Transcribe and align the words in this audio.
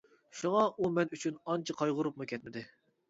شۇڭا 0.37 0.63
ئۇ 0.71 0.89
مەن 0.95 1.13
ئۈچۈن 1.17 1.37
ئانچە 1.51 1.77
قايغۇرۇپمۇ 1.83 2.29
كەتمىدى. 2.33 2.65